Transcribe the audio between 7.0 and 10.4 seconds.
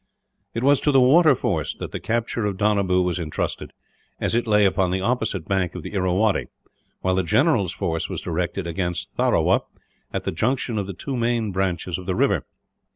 while the general's force was directed against Tharawa, at the